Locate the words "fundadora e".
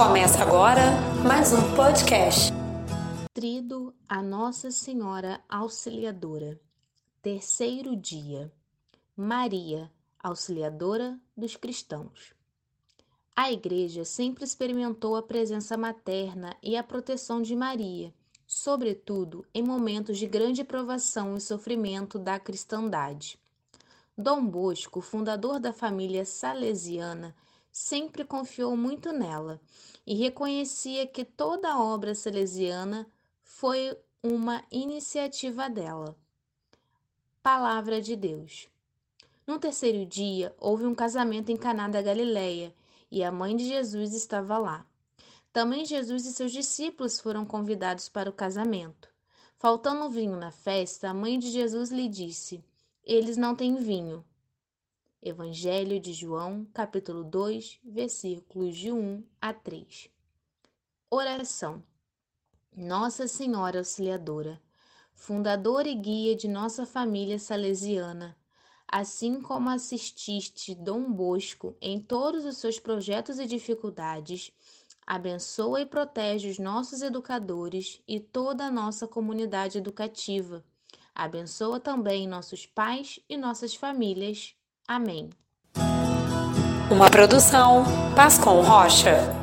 65.12-65.94